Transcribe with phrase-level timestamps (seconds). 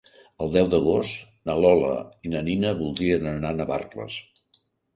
[0.45, 1.93] El deu d'agost na Lola
[2.29, 4.21] i na Nina voldrien anar a Navarcles.